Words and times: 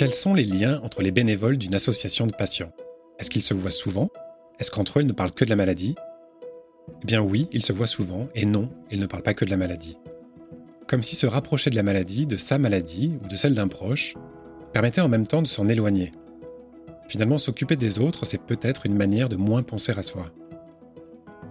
Quels 0.00 0.14
sont 0.14 0.32
les 0.32 0.44
liens 0.44 0.80
entre 0.82 1.02
les 1.02 1.10
bénévoles 1.10 1.58
d'une 1.58 1.74
association 1.74 2.26
de 2.26 2.32
patients? 2.32 2.72
Est-ce 3.18 3.28
qu'ils 3.28 3.42
se 3.42 3.52
voient 3.52 3.70
souvent? 3.70 4.08
Est-ce 4.58 4.70
qu'entre 4.70 4.98
eux, 4.98 5.02
ils 5.02 5.06
ne 5.06 5.12
parlent 5.12 5.30
que 5.30 5.44
de 5.44 5.50
la 5.50 5.56
maladie? 5.56 5.94
Eh 7.02 7.04
bien 7.04 7.20
oui, 7.20 7.48
ils 7.52 7.62
se 7.62 7.74
voient 7.74 7.86
souvent, 7.86 8.26
et 8.34 8.46
non, 8.46 8.70
ils 8.90 8.98
ne 8.98 9.04
parlent 9.04 9.22
pas 9.22 9.34
que 9.34 9.44
de 9.44 9.50
la 9.50 9.58
maladie. 9.58 9.98
Comme 10.88 11.02
si 11.02 11.16
se 11.16 11.26
rapprocher 11.26 11.68
de 11.68 11.76
la 11.76 11.82
maladie, 11.82 12.24
de 12.24 12.38
sa 12.38 12.56
maladie 12.56 13.18
ou 13.22 13.28
de 13.28 13.36
celle 13.36 13.52
d'un 13.52 13.68
proche, 13.68 14.14
permettait 14.72 15.02
en 15.02 15.08
même 15.10 15.26
temps 15.26 15.42
de 15.42 15.46
s'en 15.46 15.68
éloigner. 15.68 16.12
Finalement, 17.10 17.36
s'occuper 17.36 17.76
des 17.76 17.98
autres, 17.98 18.24
c'est 18.24 18.40
peut-être 18.40 18.86
une 18.86 18.96
manière 18.96 19.28
de 19.28 19.36
moins 19.36 19.62
penser 19.62 19.92
à 19.94 20.02
soi. 20.02 20.32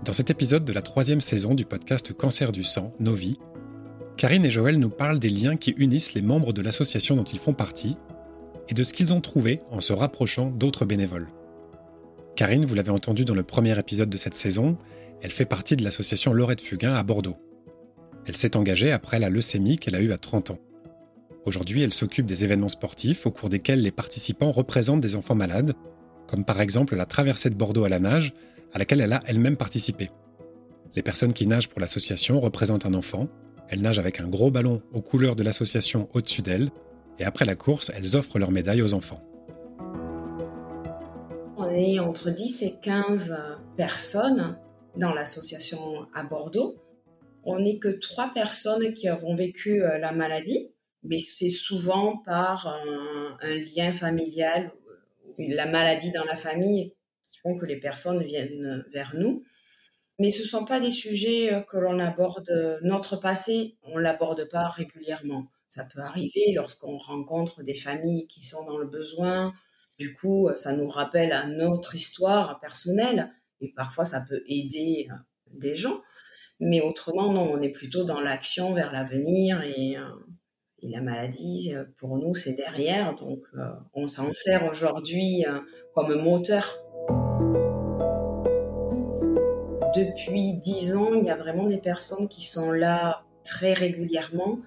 Dans 0.05 0.13
cet 0.13 0.31
épisode 0.31 0.65
de 0.65 0.73
la 0.73 0.81
troisième 0.81 1.21
saison 1.21 1.53
du 1.53 1.65
podcast 1.65 2.13
Cancer 2.13 2.51
du 2.51 2.63
sang, 2.63 2.95
Nos 2.99 3.13
vies, 3.13 3.37
Karine 4.17 4.45
et 4.45 4.49
Joël 4.49 4.79
nous 4.79 4.89
parlent 4.89 5.19
des 5.19 5.29
liens 5.29 5.55
qui 5.55 5.75
unissent 5.77 6.15
les 6.15 6.23
membres 6.23 6.51
de 6.51 6.63
l'association 6.63 7.15
dont 7.15 7.23
ils 7.23 7.37
font 7.37 7.53
partie 7.53 7.95
et 8.69 8.73
de 8.73 8.83
ce 8.83 8.93
qu'ils 8.93 9.13
ont 9.13 9.21
trouvé 9.21 9.59
en 9.71 9.81
se 9.81 9.91
rapprochant 9.93 10.51
d'autres 10.51 10.85
bénévoles. 10.85 11.27
Karine, 12.35 12.65
vous 12.65 12.75
l'avez 12.75 12.91
entendu 12.91 13.25
dans 13.25 13.35
le 13.35 13.43
premier 13.43 13.77
épisode 13.77 14.09
de 14.09 14.15
cette 14.15 14.35
saison, 14.35 14.77
elle 15.21 15.31
fait 15.31 15.45
partie 15.45 15.75
de 15.75 15.83
l'association 15.83 16.31
Lorette 16.31 16.61
Fugain 16.61 16.95
à 16.95 17.03
Bordeaux. 17.03 17.35
Elle 18.25 18.37
s'est 18.37 18.55
engagée 18.55 18.91
après 18.91 19.19
la 19.19 19.29
leucémie 19.29 19.77
qu'elle 19.77 19.95
a 19.95 20.01
eue 20.01 20.13
à 20.13 20.17
30 20.17 20.51
ans. 20.51 20.59
Aujourd'hui, 21.45 21.81
elle 21.81 21.91
s'occupe 21.91 22.27
des 22.27 22.43
événements 22.43 22.69
sportifs 22.69 23.25
au 23.25 23.31
cours 23.31 23.49
desquels 23.49 23.81
les 23.81 23.91
participants 23.91 24.51
représentent 24.51 25.01
des 25.01 25.15
enfants 25.15 25.35
malades, 25.35 25.73
comme 26.27 26.45
par 26.45 26.61
exemple 26.61 26.95
la 26.95 27.05
traversée 27.05 27.49
de 27.49 27.55
Bordeaux 27.55 27.85
à 27.85 27.89
la 27.89 27.99
nage, 27.99 28.33
à 28.71 28.77
laquelle 28.77 29.01
elle 29.01 29.13
a 29.13 29.23
elle-même 29.25 29.57
participé. 29.57 30.11
Les 30.95 31.01
personnes 31.01 31.33
qui 31.33 31.47
nagent 31.47 31.69
pour 31.69 31.79
l'association 31.79 32.39
représentent 32.39 32.85
un 32.85 32.93
enfant. 32.93 33.27
Elles 33.67 33.81
nagent 33.81 33.99
avec 33.99 34.19
un 34.19 34.27
gros 34.27 34.51
ballon 34.51 34.81
aux 34.93 35.01
couleurs 35.01 35.35
de 35.35 35.43
l'association 35.43 36.07
au-dessus 36.13 36.41
d'elles, 36.41 36.71
et 37.19 37.25
après 37.25 37.45
la 37.45 37.55
course, 37.55 37.91
elles 37.95 38.15
offrent 38.15 38.39
leur 38.39 38.51
médaille 38.51 38.81
aux 38.81 38.93
enfants. 38.93 39.21
On 41.57 41.69
est 41.69 41.99
entre 41.99 42.29
10 42.29 42.63
et 42.63 42.75
15 42.81 43.37
personnes 43.75 44.57
dans 44.95 45.13
l'association 45.13 46.07
à 46.13 46.23
Bordeaux. 46.23 46.77
On 47.43 47.59
n'est 47.59 47.79
que 47.79 47.89
trois 47.89 48.31
personnes 48.33 48.93
qui 48.93 49.07
avons 49.07 49.35
vécu 49.35 49.83
euh, 49.83 49.97
la 49.97 50.11
maladie, 50.11 50.71
mais 51.03 51.19
c'est 51.19 51.49
souvent 51.49 52.17
par 52.17 52.67
un, 52.67 53.37
lien 53.75 53.93
familial, 53.93 54.71
la 55.37 55.65
maladie 55.65 56.11
dans 56.11 56.25
la 56.25 56.35
famille 56.35 56.93
qui 57.25 57.39
font 57.39 57.57
que 57.57 57.65
les 57.65 57.77
personnes 57.77 58.21
viennent 58.23 58.85
vers 58.93 59.15
nous. 59.15 59.43
Mais 60.17 60.29
ce 60.29 60.41
ne 60.41 60.47
sont 60.47 60.65
pas 60.65 60.81
des 60.81 60.91
sujets 60.91 61.53
euh, 61.53 61.61
que 61.61 61.77
l'on 61.77 61.99
aborde. 61.99 62.51
Notre 62.81 63.17
passé, 63.17 63.75
on 63.83 63.97
ne 63.97 64.01
l'aborde 64.01 64.49
pas 64.49 64.67
régulièrement. 64.67 65.47
Ça 65.69 65.83
peut 65.83 66.01
arriver 66.01 66.51
lorsqu'on 66.55 66.97
rencontre 66.97 67.61
des 67.61 67.75
familles 67.75 68.25
qui 68.25 68.43
sont 68.43 68.65
dans 68.65 68.79
le 68.79 68.87
besoin. 68.87 69.53
Du 69.99 70.15
coup, 70.15 70.49
ça 70.55 70.73
nous 70.73 70.89
rappelle 70.89 71.31
à 71.31 71.45
notre 71.45 71.93
histoire 71.93 72.59
personnelle 72.59 73.31
et 73.61 73.71
parfois 73.75 74.03
ça 74.03 74.25
peut 74.27 74.41
aider 74.47 75.07
euh, 75.11 75.15
des 75.51 75.75
gens. 75.75 76.01
Mais 76.59 76.81
autrement, 76.81 77.31
non, 77.31 77.51
on 77.51 77.61
est 77.61 77.69
plutôt 77.69 78.03
dans 78.03 78.19
l'action 78.19 78.73
vers 78.73 78.91
l'avenir 78.91 79.61
et, 79.61 79.95
euh, 79.95 80.09
et, 80.79 80.89
la 80.89 81.01
maladie, 81.01 81.71
euh, 81.75 81.85
pour 81.97 82.17
nous, 82.17 82.33
c'est 82.33 82.53
derrière. 82.53 83.13
Donc, 83.15 83.43
on 83.93 84.07
s'en 84.07 84.33
sert 84.33 84.67
aujourd'hui 84.69 85.45
comme 85.93 86.19
moteur. 86.19 86.79
Depuis 89.95 90.53
dix 90.53 90.95
ans, 90.95 91.13
il 91.13 91.25
y 91.25 91.29
a 91.29 91.35
vraiment 91.35 91.67
des 91.67 91.77
personnes 91.77 92.27
qui 92.27 92.43
sont 92.43 92.71
là 92.71 93.23
très 93.43 93.73
régulièrement 93.73 94.59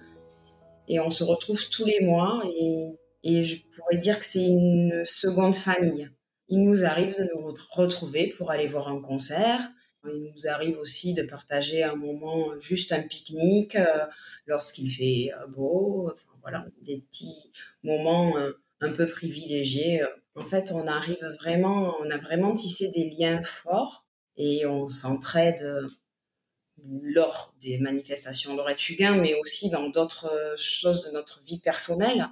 et 0.87 0.99
on 0.99 1.09
se 1.09 1.23
retrouve 1.23 1.69
tous 1.69 1.85
les 1.85 1.99
mois 2.01 2.43
et, 2.57 2.95
je 3.25 3.61
pourrais 3.75 3.97
dire 3.97 4.19
que 4.19 4.25
c'est 4.25 4.43
une 4.43 5.03
seconde 5.05 5.55
famille. 5.55 6.09
Il 6.49 6.61
nous 6.61 6.83
arrive 6.83 7.15
de 7.17 7.29
nous 7.33 7.53
retrouver 7.71 8.29
pour 8.37 8.51
aller 8.51 8.67
voir 8.67 8.89
un 8.89 8.99
concert. 9.01 9.61
Il 10.05 10.33
nous 10.35 10.47
arrive 10.49 10.77
aussi 10.77 11.13
de 11.13 11.23
partager 11.23 11.83
un 11.83 11.95
moment, 11.95 12.59
juste 12.59 12.91
un 12.91 13.01
pique-nique 13.01 13.77
euh, 13.77 14.05
lorsqu'il 14.45 14.91
fait 14.91 15.31
euh, 15.33 15.47
beau. 15.47 16.11
Enfin, 16.11 16.37
voilà, 16.41 16.65
des 16.81 16.97
petits 16.97 17.53
moments 17.81 18.37
euh, 18.37 18.51
un 18.81 18.91
peu 18.91 19.07
privilégiés. 19.07 20.03
En 20.35 20.45
fait, 20.45 20.73
on 20.73 20.85
arrive 20.85 21.25
vraiment, 21.39 21.95
on 22.01 22.09
a 22.11 22.17
vraiment 22.17 22.53
tissé 22.53 22.89
des 22.89 23.09
liens 23.09 23.41
forts 23.43 24.05
et 24.35 24.65
on 24.65 24.89
s'entraide 24.89 25.63
lors 27.01 27.53
des 27.61 27.77
manifestations 27.77 28.55
Lorette 28.55 28.79
Fugain, 28.79 29.15
mais 29.15 29.35
aussi 29.35 29.69
dans 29.69 29.89
d'autres 29.89 30.31
euh, 30.31 30.55
choses 30.57 31.03
de 31.05 31.11
notre 31.11 31.41
vie 31.43 31.59
personnelle. 31.59 32.27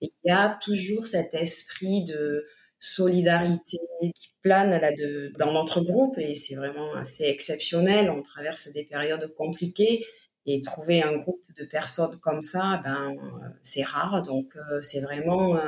il 0.00 0.10
y 0.24 0.30
a 0.30 0.58
toujours 0.62 1.06
cet 1.06 1.34
esprit 1.34 2.04
de 2.04 2.46
solidarité 2.78 3.78
qui 4.14 4.34
plane 4.42 4.70
là 4.70 4.92
de, 4.92 5.32
dans 5.38 5.52
notre 5.52 5.80
groupe 5.80 6.18
et 6.18 6.34
c'est 6.34 6.54
vraiment 6.54 6.94
assez 6.94 7.24
exceptionnel. 7.24 8.10
On 8.10 8.22
traverse 8.22 8.68
des 8.68 8.84
périodes 8.84 9.32
compliquées 9.34 10.04
et 10.44 10.60
trouver 10.60 11.02
un 11.02 11.16
groupe 11.16 11.42
de 11.58 11.64
personnes 11.64 12.18
comme 12.20 12.42
ça, 12.42 12.80
ben, 12.84 13.16
c'est 13.62 13.82
rare. 13.82 14.22
Donc 14.22 14.56
euh, 14.56 14.80
c'est 14.80 15.00
vraiment, 15.00 15.58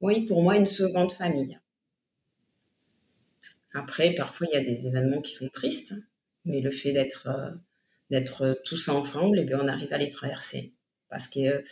oui, 0.00 0.26
pour 0.26 0.42
moi, 0.42 0.56
une 0.56 0.66
seconde 0.66 1.12
famille. 1.12 1.58
Après, 3.74 4.14
parfois, 4.14 4.46
il 4.50 4.54
y 4.54 4.60
a 4.60 4.64
des 4.64 4.86
événements 4.86 5.20
qui 5.20 5.32
sont 5.32 5.48
tristes 5.48 5.92
mais 6.46 6.60
le 6.60 6.70
fait 6.70 6.92
d'être 6.92 7.28
euh, 7.28 7.50
d'être 8.08 8.62
tous 8.64 8.88
ensemble, 8.88 9.38
et 9.38 9.42
eh 9.42 9.44
bien, 9.44 9.58
on 9.60 9.66
arrive 9.66 9.92
à 9.92 9.98
les 9.98 10.10
traverser. 10.10 10.72
Parce 11.10 11.26
que 11.26 11.40
euh, 11.40 11.62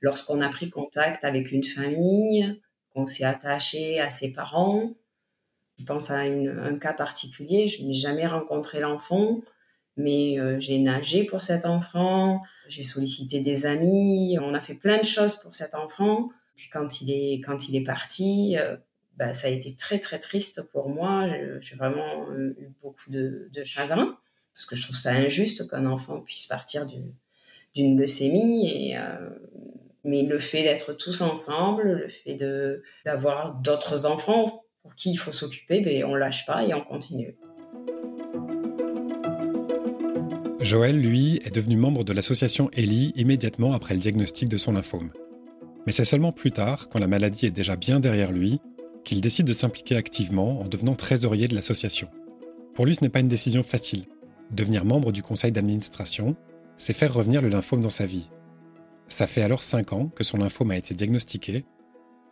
lorsqu'on 0.00 0.40
a 0.40 0.48
pris 0.48 0.70
contact 0.70 1.22
avec 1.22 1.52
une 1.52 1.64
famille, 1.64 2.60
qu'on 2.94 3.06
s'est 3.06 3.24
attaché 3.24 4.00
à 4.00 4.08
ses 4.08 4.32
parents, 4.32 4.94
je 5.78 5.84
pense 5.84 6.10
à 6.10 6.20
un 6.20 6.78
cas 6.78 6.94
particulier, 6.94 7.68
je 7.68 7.82
n'ai 7.82 7.92
jamais 7.92 8.26
rencontré 8.26 8.80
l'enfant, 8.80 9.42
mais 9.98 10.38
euh, 10.38 10.58
j'ai 10.60 10.78
nagé 10.78 11.24
pour 11.24 11.42
cet 11.42 11.66
enfant, 11.66 12.42
j'ai 12.68 12.82
sollicité 12.82 13.40
des 13.40 13.66
amis, 13.66 14.38
on 14.40 14.54
a 14.54 14.60
fait 14.60 14.74
plein 14.74 14.98
de 14.98 15.04
choses 15.04 15.36
pour 15.36 15.54
cet 15.54 15.74
enfant. 15.74 16.30
Puis 16.56 16.70
quand 16.70 17.02
il 17.02 17.10
est, 17.10 17.40
quand 17.40 17.68
il 17.68 17.76
est 17.76 17.84
parti, 17.84 18.56
bah, 19.16 19.34
ça 19.34 19.48
a 19.48 19.50
été 19.50 19.74
très 19.74 19.98
très 19.98 20.18
triste 20.20 20.62
pour 20.70 20.88
moi. 20.88 21.26
J'ai 21.60 21.76
vraiment 21.76 22.32
eu 22.34 22.70
beaucoup 22.82 23.10
de, 23.10 23.48
de 23.52 23.64
chagrin 23.64 24.16
parce 24.54 24.66
que 24.66 24.76
je 24.76 24.84
trouve 24.84 24.96
ça 24.96 25.12
injuste 25.12 25.68
qu'un 25.68 25.86
enfant 25.86 26.20
puisse 26.20 26.46
partir 26.46 26.86
d'une 27.74 27.98
leucémie. 27.98 28.94
Euh, 28.96 29.30
mais 30.04 30.22
le 30.22 30.38
fait 30.38 30.62
d'être 30.62 30.94
tous 30.94 31.20
ensemble, 31.20 31.82
le 31.82 32.08
fait 32.08 32.36
d'avoir 33.04 33.54
d'autres 33.54 34.04
enfants 34.06 34.64
pour 34.82 34.94
qui 34.96 35.12
il 35.12 35.16
faut 35.16 35.32
s'occuper, 35.32 35.80
ben, 35.80 36.04
on 36.04 36.14
lâche 36.14 36.44
pas 36.44 36.64
et 36.64 36.74
on 36.74 36.82
continue. 36.82 37.36
Joël, 40.60 41.00
lui, 41.00 41.40
est 41.44 41.54
devenu 41.54 41.76
membre 41.76 42.04
de 42.04 42.12
l'association 42.12 42.70
ELI 42.72 43.12
immédiatement 43.16 43.74
après 43.74 43.94
le 43.94 44.00
diagnostic 44.00 44.48
de 44.48 44.56
son 44.56 44.72
lymphome. 44.72 45.10
Mais 45.86 45.92
c'est 45.92 46.04
seulement 46.04 46.30
plus 46.30 46.52
tard, 46.52 46.88
quand 46.88 47.00
la 47.00 47.08
maladie 47.08 47.46
est 47.46 47.50
déjà 47.50 47.74
bien 47.74 47.98
derrière 47.98 48.30
lui, 48.30 48.60
qu'il 49.04 49.20
décide 49.20 49.46
de 49.46 49.52
s'impliquer 49.52 49.96
activement 49.96 50.60
en 50.60 50.68
devenant 50.68 50.94
trésorier 50.94 51.48
de 51.48 51.54
l'association. 51.54 52.08
Pour 52.74 52.86
lui, 52.86 52.94
ce 52.94 53.02
n'est 53.02 53.08
pas 53.08 53.20
une 53.20 53.28
décision 53.28 53.62
facile. 53.62 54.04
Devenir 54.52 54.84
membre 54.84 55.12
du 55.12 55.22
conseil 55.22 55.50
d'administration, 55.50 56.36
c'est 56.76 56.92
faire 56.92 57.14
revenir 57.14 57.40
le 57.40 57.48
lymphome 57.48 57.80
dans 57.80 57.88
sa 57.88 58.04
vie. 58.04 58.28
Ça 59.08 59.26
fait 59.26 59.42
alors 59.42 59.62
5 59.62 59.92
ans 59.94 60.06
que 60.14 60.24
son 60.24 60.36
lymphome 60.36 60.72
a 60.72 60.76
été 60.76 60.92
diagnostiqué, 60.94 61.64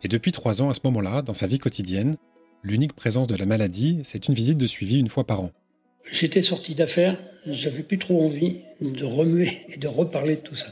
et 0.03 0.07
depuis 0.07 0.31
3 0.31 0.61
ans 0.61 0.69
à 0.69 0.73
ce 0.75 0.81
moment-là, 0.83 1.23
dans 1.23 1.33
sa 1.33 1.47
vie 1.47 1.57
quotidienne, 1.57 2.17
l'unique 2.63 2.93
présence 2.93 3.27
de 3.27 3.35
la 3.35 3.45
maladie, 3.45 3.99
c'est 4.03 4.27
une 4.27 4.35
visite 4.35 4.57
de 4.57 4.65
suivi 4.67 4.99
une 4.99 5.07
fois 5.07 5.25
par 5.25 5.41
an. 5.41 5.51
J'étais 6.11 6.43
sorti 6.43 6.75
d'affaires, 6.75 7.17
j'avais 7.47 7.83
plus 7.83 7.97
trop 7.97 8.23
envie 8.23 8.57
de 8.81 9.03
remuer 9.03 9.61
et 9.69 9.77
de 9.77 9.87
reparler 9.87 10.35
de 10.35 10.41
tout 10.41 10.55
ça. 10.55 10.67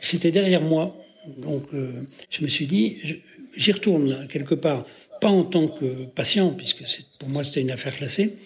C'était 0.00 0.32
derrière 0.32 0.62
moi, 0.62 0.96
donc 1.38 1.64
euh, 1.74 2.08
je 2.30 2.42
me 2.42 2.48
suis 2.48 2.66
dit, 2.66 3.22
j'y 3.56 3.72
retourne 3.72 4.26
quelque 4.28 4.54
part, 4.54 4.84
pas 5.20 5.28
en 5.28 5.44
tant 5.44 5.68
que 5.68 6.06
patient, 6.06 6.50
puisque 6.50 6.84
pour 7.18 7.28
moi 7.28 7.44
c'était 7.44 7.60
une 7.60 7.70
affaire 7.70 7.96
classée, 7.96 8.36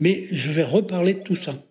mais 0.00 0.26
je 0.30 0.50
vais 0.50 0.64
reparler 0.64 1.14
de 1.14 1.22
tout 1.22 1.36
ça. 1.36 1.62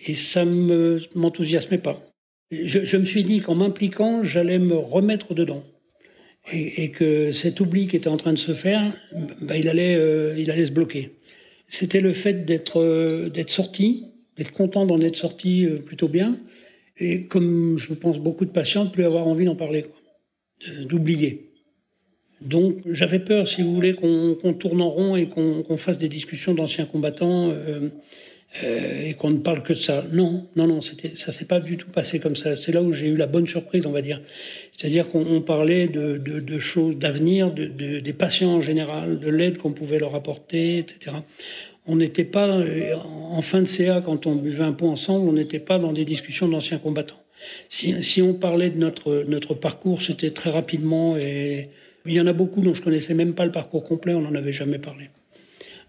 Et 0.00 0.14
ça 0.14 0.44
ne 0.44 0.98
m'enthousiasmait 1.14 1.78
pas. 1.78 2.02
Je, 2.50 2.96
me 2.96 3.04
suis 3.04 3.24
dit 3.24 3.40
qu'en 3.40 3.54
m'impliquant, 3.54 4.22
j'allais 4.22 4.58
me 4.58 4.76
remettre 4.76 5.34
dedans. 5.34 5.64
Et, 6.52 6.90
que 6.90 7.32
cet 7.32 7.60
oubli 7.60 7.86
qui 7.86 7.96
était 7.96 8.08
en 8.08 8.18
train 8.18 8.34
de 8.34 8.38
se 8.38 8.52
faire, 8.52 8.92
bah, 9.40 9.56
il, 9.56 9.66
allait, 9.66 9.96
euh, 9.96 10.34
il 10.38 10.50
allait 10.50 10.66
se 10.66 10.72
bloquer. 10.72 11.12
C'était 11.68 12.02
le 12.02 12.12
fait 12.12 12.44
d'être 12.44 12.80
euh, 12.80 13.30
sorti, 13.46 14.08
d'être 14.36 14.52
content 14.52 14.84
d'en 14.84 15.00
être 15.00 15.16
sorti 15.16 15.64
euh, 15.64 15.78
plutôt 15.78 16.08
bien, 16.08 16.38
et 16.98 17.22
comme 17.22 17.78
je 17.78 17.94
pense 17.94 18.18
beaucoup 18.18 18.44
de 18.44 18.50
patients, 18.50 18.84
de 18.84 18.90
plus 18.90 19.04
avoir 19.04 19.26
envie 19.26 19.46
d'en 19.46 19.56
parler, 19.56 19.86
d'oublier. 20.82 21.50
Donc 22.42 22.76
j'avais 22.90 23.20
peur, 23.20 23.48
si 23.48 23.62
vous 23.62 23.74
voulez, 23.74 23.94
qu'on 23.94 24.52
tourne 24.52 24.82
en 24.82 24.90
rond 24.90 25.16
et 25.16 25.26
qu'on 25.28 25.76
fasse 25.78 25.96
des 25.96 26.10
discussions 26.10 26.52
d'anciens 26.52 26.84
combattants 26.84 27.52
euh, 28.62 29.08
et 29.08 29.14
qu'on 29.14 29.30
ne 29.30 29.38
parle 29.38 29.62
que 29.64 29.72
de 29.72 29.78
ça. 29.78 30.04
Non, 30.12 30.46
non, 30.54 30.68
non, 30.68 30.80
ça 30.80 31.32
s'est 31.32 31.44
pas 31.44 31.58
du 31.58 31.76
tout 31.76 31.90
passé 31.90 32.20
comme 32.20 32.36
ça. 32.36 32.56
C'est 32.56 32.70
là 32.70 32.82
où 32.82 32.92
j'ai 32.92 33.08
eu 33.08 33.16
la 33.16 33.26
bonne 33.26 33.48
surprise, 33.48 33.84
on 33.84 33.90
va 33.90 34.00
dire. 34.00 34.20
C'est-à-dire 34.70 35.08
qu'on 35.08 35.40
parlait 35.40 35.88
de, 35.88 36.18
de, 36.18 36.58
choses, 36.60 36.96
d'avenir, 36.96 37.52
de, 37.52 37.66
des 37.98 38.12
patients 38.12 38.54
en 38.54 38.60
général, 38.60 39.18
de 39.18 39.28
l'aide 39.28 39.58
qu'on 39.58 39.72
pouvait 39.72 39.98
leur 39.98 40.14
apporter, 40.14 40.78
etc. 40.78 41.16
On 41.86 41.96
n'était 41.96 42.24
pas, 42.24 42.48
euh, 42.48 42.94
en 42.94 43.42
fin 43.42 43.60
de 43.60 43.66
CA, 43.66 44.00
quand 44.00 44.26
on 44.26 44.36
buvait 44.36 44.64
un 44.64 44.72
pot 44.72 44.88
ensemble, 44.88 45.28
on 45.28 45.32
n'était 45.32 45.58
pas 45.58 45.78
dans 45.80 45.92
des 45.92 46.04
discussions 46.04 46.48
d'anciens 46.48 46.78
combattants. 46.78 47.20
Si, 47.68 48.02
si, 48.04 48.22
on 48.22 48.34
parlait 48.34 48.70
de 48.70 48.78
notre, 48.78 49.24
notre 49.26 49.54
parcours, 49.54 50.00
c'était 50.00 50.30
très 50.30 50.50
rapidement 50.50 51.16
et 51.16 51.68
il 52.06 52.12
y 52.12 52.20
en 52.20 52.26
a 52.26 52.32
beaucoup 52.32 52.60
dont 52.60 52.74
je 52.74 52.82
connaissais 52.82 53.14
même 53.14 53.34
pas 53.34 53.44
le 53.44 53.52
parcours 53.52 53.84
complet, 53.84 54.14
on 54.14 54.20
n'en 54.20 54.34
avait 54.34 54.52
jamais 54.52 54.78
parlé 54.78 55.10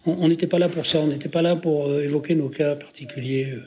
on 0.06 0.28
n'était 0.28 0.48
pas 0.48 0.60
là 0.60 0.70
pour 0.70 0.86
ça, 0.86 1.00
on 1.00 1.08
n'était 1.08 1.30
pas 1.30 1.42
là 1.42 1.56
pour 1.56 1.88
euh, 1.88 2.04
évoquer 2.04 2.36
nos 2.36 2.50
cas 2.50 2.76
particuliers. 2.76 3.54
Euh. 3.54 3.62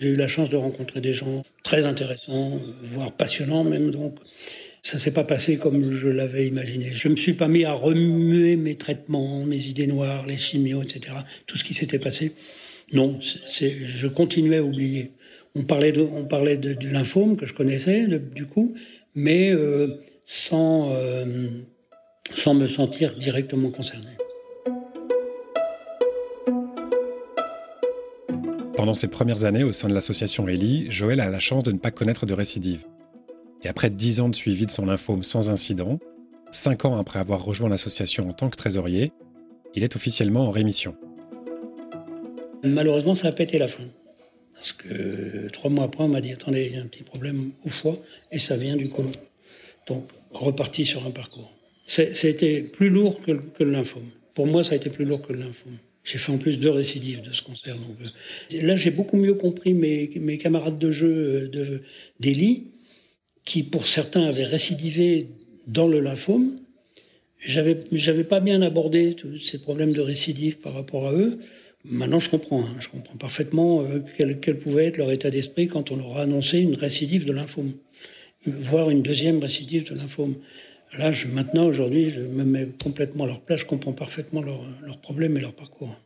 J'ai 0.00 0.08
eu 0.08 0.16
la 0.16 0.26
chance 0.26 0.50
de 0.50 0.56
rencontrer 0.56 1.00
des 1.00 1.14
gens 1.14 1.44
très 1.62 1.84
intéressants, 1.84 2.60
voire 2.82 3.12
passionnants 3.12 3.62
même, 3.62 3.92
donc 3.92 4.16
ça 4.82 4.98
s'est 4.98 5.12
pas 5.12 5.22
passé 5.22 5.58
comme 5.58 5.80
je 5.80 6.08
l'avais 6.08 6.48
imaginé. 6.48 6.92
Je 6.92 7.06
me 7.06 7.14
suis 7.14 7.34
pas 7.34 7.46
mis 7.46 7.64
à 7.64 7.72
remuer 7.72 8.56
mes 8.56 8.74
traitements, 8.74 9.44
mes 9.44 9.64
idées 9.66 9.86
noires, 9.86 10.26
les 10.26 10.38
chimios, 10.38 10.82
etc. 10.82 11.14
Tout 11.46 11.56
ce 11.56 11.62
qui 11.62 11.72
s'était 11.72 12.00
passé. 12.00 12.32
Non, 12.92 13.18
je 13.20 14.06
continuais 14.08 14.56
à 14.56 14.64
oublier. 14.64 15.12
On 15.54 15.62
parlait 15.62 15.92
de, 15.92 16.00
on 16.00 16.24
parlait 16.24 16.56
de, 16.56 16.72
du 16.72 16.90
lymphome 16.90 17.36
que 17.36 17.46
je 17.46 17.54
connaissais 17.54 18.08
du 18.34 18.46
coup, 18.46 18.74
mais 19.14 19.52
euh, 19.52 20.00
sans, 20.26 20.92
sans 22.34 22.54
me 22.54 22.66
sentir 22.66 23.12
directement 23.12 23.70
concerné. 23.70 24.08
Pendant 28.74 28.94
ses 28.94 29.08
premières 29.08 29.44
années 29.44 29.64
au 29.64 29.72
sein 29.72 29.88
de 29.88 29.92
l'association 29.92 30.48
Eli, 30.48 30.90
Joël 30.90 31.20
a 31.20 31.28
la 31.28 31.40
chance 31.40 31.62
de 31.62 31.72
ne 31.72 31.78
pas 31.78 31.90
connaître 31.90 32.24
de 32.24 32.32
récidive. 32.32 32.86
Et 33.62 33.68
après 33.68 33.90
dix 33.90 34.20
ans 34.20 34.30
de 34.30 34.34
suivi 34.34 34.64
de 34.64 34.70
son 34.70 34.86
lymphome 34.86 35.22
sans 35.22 35.50
incident, 35.50 35.98
cinq 36.52 36.86
ans 36.86 36.96
après 36.96 37.18
avoir 37.18 37.44
rejoint 37.44 37.68
l'association 37.68 38.30
en 38.30 38.32
tant 38.32 38.48
que 38.48 38.56
trésorier, 38.56 39.12
il 39.74 39.84
est 39.84 39.94
officiellement 39.94 40.46
en 40.46 40.50
rémission. 40.50 40.96
Malheureusement, 42.62 43.14
ça 43.14 43.28
a 43.28 43.32
pété 43.32 43.58
la 43.58 43.68
fin. 43.68 43.84
Parce 44.54 44.72
que 44.72 45.48
trois 45.50 45.70
mois 45.70 45.84
après, 45.84 46.04
on 46.04 46.08
m'a 46.08 46.22
dit 46.22 46.32
attendez, 46.32 46.68
il 46.70 46.76
y 46.76 46.78
a 46.78 46.82
un 46.82 46.86
petit 46.86 47.02
problème 47.02 47.50
au 47.64 47.68
foie 47.68 47.98
et 48.30 48.38
ça 48.38 48.56
vient 48.56 48.76
du 48.76 48.88
côlon. 48.88 49.12
Donc, 49.86 50.08
reparti 50.30 50.86
sur 50.86 51.04
un 51.06 51.10
parcours. 51.10 51.52
C'était 51.86 52.62
plus 52.62 52.88
lourd 52.88 53.20
que, 53.20 53.32
que 53.32 53.64
le 53.64 53.72
lymphome. 53.72 54.08
Pour 54.34 54.46
moi, 54.46 54.64
ça 54.64 54.72
a 54.72 54.76
été 54.76 54.88
plus 54.88 55.04
lourd 55.04 55.20
que 55.20 55.34
le 55.34 55.40
lymphome. 55.40 55.76
J'ai 56.04 56.18
fait 56.18 56.32
en 56.32 56.38
plus 56.38 56.58
deux 56.58 56.70
récidives 56.70 57.22
de 57.22 57.32
ce 57.32 57.42
concert. 57.42 57.76
Donc, 57.76 57.96
euh, 58.02 58.60
là, 58.62 58.76
j'ai 58.76 58.90
beaucoup 58.90 59.16
mieux 59.16 59.34
compris 59.34 59.72
mes, 59.72 60.38
camarades 60.38 60.78
de 60.78 60.90
jeu 60.90 61.50
euh, 61.54 61.78
d'Eli, 62.18 62.68
qui 63.44 63.62
pour 63.62 63.86
certains 63.86 64.24
avaient 64.24 64.44
récidivé 64.44 65.28
dans 65.66 65.86
le 65.86 66.00
lymphome. 66.00 66.58
J'avais, 67.38 67.80
j'avais 67.92 68.24
pas 68.24 68.40
bien 68.40 68.62
abordé 68.62 69.14
tous 69.14 69.38
ces 69.40 69.58
problèmes 69.58 69.92
de 69.92 70.00
récidive 70.00 70.58
par 70.58 70.74
rapport 70.74 71.08
à 71.08 71.12
eux. 71.12 71.38
Maintenant, 71.84 72.20
je 72.20 72.30
comprends. 72.30 72.64
Hein. 72.64 72.76
je 72.80 72.88
comprends 72.88 73.16
parfaitement 73.16 73.82
euh, 73.82 74.00
quel, 74.16 74.40
quel, 74.40 74.58
pouvait 74.58 74.86
être 74.86 74.96
leur 74.96 75.10
état 75.10 75.30
d'esprit 75.30 75.68
quand 75.68 75.90
on 75.90 75.96
leur 75.96 76.18
a 76.18 76.22
annoncé 76.22 76.58
une 76.58 76.74
récidive 76.74 77.24
de 77.24 77.32
lymphome, 77.32 77.72
voire 78.46 78.90
une 78.90 79.02
deuxième 79.02 79.38
récidive 79.38 79.84
de 79.84 79.94
lymphome. 79.94 80.36
Là, 80.98 81.10
maintenant, 81.32 81.66
aujourd'hui, 81.66 82.10
je 82.10 82.20
me 82.20 82.44
mets 82.44 82.68
complètement 82.82 83.24
à 83.24 83.26
leur 83.26 83.40
place, 83.40 83.60
je 83.60 83.66
comprends 83.66 83.92
parfaitement 83.92 84.42
leurs 84.42 84.98
problèmes 84.98 85.36
et 85.36 85.40
leur 85.40 85.54
parcours. 85.54 85.96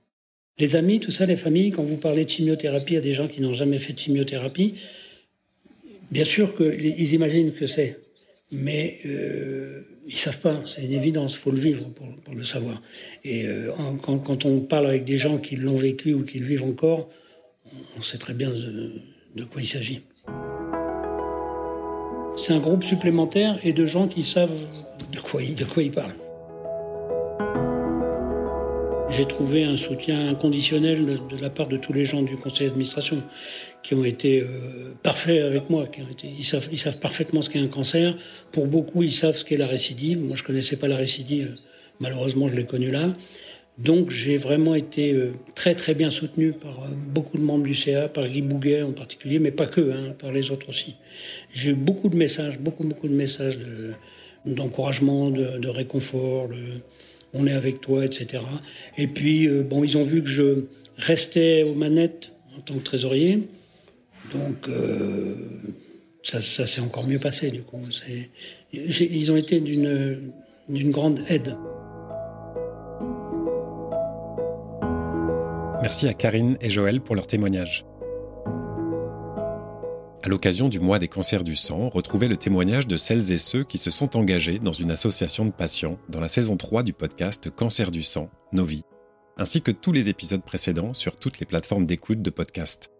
Les 0.59 0.75
amis, 0.77 1.01
tout 1.01 1.11
ça, 1.11 1.27
les 1.27 1.37
familles, 1.37 1.71
quand 1.71 1.83
vous 1.83 1.97
parlez 1.97 2.25
de 2.25 2.31
chimiothérapie 2.31 2.97
à 2.97 3.01
des 3.01 3.13
gens 3.13 3.29
qui 3.29 3.43
n'ont 3.43 3.53
jamais 3.53 3.79
fait 3.79 3.93
de 3.93 3.99
chimiothérapie, 3.99 4.77
bien 6.11 6.25
sûr 6.25 6.57
qu'ils 6.57 7.13
imaginent 7.13 7.53
que 7.53 7.67
c'est, 7.67 7.99
mais 8.53 9.01
euh, 9.05 9.83
ils 10.07 10.15
ne 10.15 10.19
savent 10.19 10.41
pas, 10.41 10.63
c'est 10.65 10.85
une 10.85 10.93
évidence, 10.93 11.35
il 11.35 11.39
faut 11.39 11.51
le 11.51 11.59
vivre 11.59 11.85
pour, 11.91 12.35
le 12.35 12.45
savoir. 12.45 12.81
Et 13.25 13.45
euh, 13.45 13.73
quand, 14.03 14.45
on 14.47 14.61
parle 14.61 14.87
avec 14.87 15.05
des 15.05 15.19
gens 15.19 15.39
qui 15.39 15.57
l'ont 15.57 15.77
vécu 15.77 16.15
ou 16.15 16.25
qui 16.25 16.39
le 16.39 16.47
vivent 16.47 16.65
encore, 16.65 17.11
on 17.99 18.01
sait 18.01 18.19
très 18.19 18.33
bien 18.33 18.51
de 18.51 19.45
quoi 19.45 19.61
il 19.61 19.67
s'agit. 19.67 20.01
C'est 22.39 22.53
un 22.53 22.59
groupe 22.59 22.85
supplémentaire 22.85 23.59
et 23.65 23.73
de 23.73 23.87
gens 23.87 24.09
qui 24.09 24.23
savent 24.23 24.53
de 25.11 25.21
quoi 25.21 25.41
de 25.43 25.65
quoi 25.65 25.83
ils 25.83 25.91
parlent. 25.91 26.15
J'ai 29.09 29.25
trouvé 29.25 29.65
un 29.65 29.79
soutien 29.79 30.29
inconditionnel 30.29 31.07
de, 31.07 31.37
la 31.41 31.49
part 31.49 31.69
de 31.69 31.79
tous 31.79 31.95
les 31.95 32.05
gens 32.05 32.21
du 32.21 32.37
conseil 32.37 32.67
d'administration 32.67 33.23
qui 33.83 33.95
ont 33.95 34.05
été 34.05 34.41
euh, 34.41 34.95
parfaits 35.03 35.43
avec 35.43 35.71
moi. 35.71 35.87
Ils, 36.23 36.45
savent, 36.45 36.69
ils 36.71 36.79
savent 36.79 36.99
parfaitement 36.99 37.41
ce 37.41 37.49
qu'est 37.49 37.59
un 37.59 37.69
cancer. 37.69 38.15
Pour 38.53 38.67
beaucoup, 38.67 39.03
ils 39.03 39.15
savent 39.15 39.37
ce 39.39 39.45
qu'est 39.45 39.57
la 39.57 39.67
récidive. 39.67 40.21
Moi, 40.21 40.37
je 40.37 40.43
connaissais 40.43 40.77
pas 40.77 40.89
la 40.89 40.97
récidive. 40.97 41.55
Malheureusement, 42.01 42.49
je 42.49 42.57
l'ai 42.57 42.67
connue 42.67 42.91
là. 42.91 43.15
Donc 43.79 44.11
j'ai 44.11 44.39
vraiment 44.39 44.75
été 44.75 45.13
euh, 45.13 45.35
très 45.55 45.75
très 45.75 45.95
bien 45.95 46.11
soutenu 46.11 46.53
par 46.53 46.81
euh, 46.81 46.89
beaucoup 47.09 47.37
de 47.37 47.43
membres 47.43 47.65
du 47.65 47.75
CA, 47.75 48.09
par 48.09 48.27
Guy 48.27 48.41
Bouguet 48.41 48.83
en 48.83 48.93
particulier, 48.93 49.39
mais 49.39 49.51
pas 49.51 49.67
que, 49.67 49.93
hein, 49.93 50.15
par 50.19 50.33
les 50.33 50.51
autres 50.51 50.71
aussi. 50.71 50.95
J'ai 51.53 51.71
eu 51.71 51.75
beaucoup 51.75 52.09
de 52.09 52.17
messages, 52.17 52.59
beaucoup 52.59 52.85
beaucoup 52.85 53.09
de 53.09 53.15
messages 53.15 53.59
d'encouragement, 54.47 55.31
de, 55.31 55.69
réconfort, 55.69 56.49
on 57.35 57.47
est 57.47 57.53
avec 57.53 57.81
toi, 57.81 58.05
etc. 58.05 58.45
Et 58.97 59.09
puis 59.09 59.47
euh, 59.47 59.63
bon, 59.63 59.85
ils 59.85 59.99
ont 59.99 60.05
vu 60.05 60.23
que 60.23 60.31
je 60.31 60.65
restais 60.97 61.65
aux 61.65 61.75
manettes 61.75 62.31
en 62.57 62.61
tant 62.61 62.75
que 62.75 62.85
trésorier, 62.85 63.41
donc 64.33 64.71
ça, 66.23 66.41
ça 66.41 66.67
s'est 66.67 66.81
encore 66.81 67.07
mieux 67.07 67.19
passé 67.19 67.51
du 67.51 67.61
coup. 67.61 67.79
Ils 68.73 69.31
ont 69.31 69.37
été 69.37 69.61
d'une 69.61 70.91
grande 70.91 71.21
aide. 71.29 71.55
Merci 75.87 76.09
à 76.09 76.15
Karine 76.15 76.59
et 76.61 76.69
Joël 76.69 77.01
pour 77.01 77.15
leur 77.15 77.29
témoignage. 77.29 77.87
À 80.25 80.29
l'occasion 80.29 80.69
du 80.69 80.81
mois 80.81 80.99
des 80.99 81.07
cancers 81.07 81.45
du 81.45 81.55
sang, 81.55 81.89
retrouvez 81.91 82.27
le 82.27 82.37
témoignage 82.37 82.89
de 82.89 82.97
celles 82.97 83.31
et 83.31 83.39
ceux 83.39 83.63
qui 83.63 83.79
se 83.79 83.93
sont 83.93 84.17
engagés 84.17 84.59
dans 84.59 84.73
une 84.73 84.91
association 84.91 85.45
de 85.47 85.53
patients 85.53 85.97
dans 86.09 86.19
la 86.21 86.27
saison 86.27 86.57
3 86.57 86.83
du 86.83 86.93
podcast 86.93 87.51
Cancer 87.55 87.93
du 87.93 88.03
sang, 88.03 88.31
Nos 88.51 88.65
vies, 88.65 88.83
ainsi 89.37 89.63
que 89.63 89.71
tous 89.71 89.93
les 89.93 90.09
épisodes 90.09 90.43
précédents 90.43 90.93
sur 90.93 91.15
toutes 91.15 91.39
les 91.39 91.47
plateformes 91.47 91.87
d'écoute 91.87 92.21
de 92.21 92.31
podcast. 92.31 92.91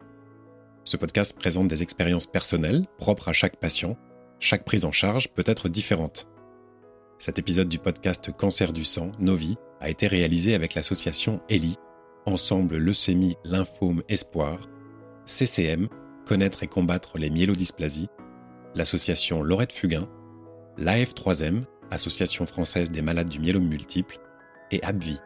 Ce 0.85 0.97
podcast 0.97 1.37
présente 1.37 1.67
des 1.67 1.83
expériences 1.83 2.29
personnelles 2.29 2.87
propres 2.99 3.31
à 3.31 3.33
chaque 3.33 3.59
patient. 3.59 3.97
Chaque 4.39 4.65
prise 4.65 4.85
en 4.85 4.93
charge 4.93 5.27
peut 5.31 5.43
être 5.47 5.69
différente. 5.69 6.29
Cet 7.19 7.41
épisode 7.41 7.69
du 7.69 7.81
podcast 7.81 8.31
Cancer 8.31 8.73
du 8.73 8.85
sang, 8.85 9.11
Nos 9.19 9.35
vies, 9.35 9.57
a 9.81 9.91
été 9.91 10.07
réalisé 10.07 10.55
avec 10.55 10.75
l'association 10.75 11.41
ELI 11.49 11.77
Ensemble 12.27 12.77
Leucémie, 12.77 13.37
Lymphome, 13.45 14.03
Espoir, 14.09 14.69
CCM, 15.25 15.89
Connaître 16.27 16.65
et 16.65 16.67
combattre 16.67 17.19
les 17.19 17.31
myélodysplasies, 17.31 18.09
l'association 18.75 19.45
Laurette 19.45 19.73
Fugain, 19.73 20.09
l'AF3M, 20.77 21.63
Association 21.93 22.47
française 22.47 22.91
des 22.91 23.01
malades 23.01 23.29
du 23.29 23.39
myélome 23.39 23.69
multiple, 23.69 24.19
et 24.73 24.83
ABVI, 24.83 25.19